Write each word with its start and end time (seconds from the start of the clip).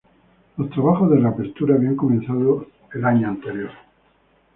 Los 0.57 0.71
trabajos 0.71 1.11
de 1.11 1.17
reapertura 1.17 1.75
habían 1.75 1.95
comenzado 1.95 2.65
en 2.95 3.05
año 3.05 3.27
anterior. 3.27 3.69